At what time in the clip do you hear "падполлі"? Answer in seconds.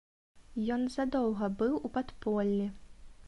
1.97-2.65